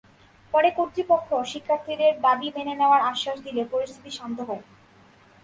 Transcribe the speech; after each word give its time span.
পরে 0.53 0.69
কর্তৃপক্ষ 0.77 1.29
শিক্ষার্থীদের 1.51 2.13
দাবি 2.25 2.47
মেনে 2.55 2.73
নেওয়ার 2.79 3.01
আশ্বাস 3.11 3.37
দিলে 3.45 3.63
পরিস্থিতি 3.73 4.11
শান্ত 4.17 4.37
হয়। 4.49 4.63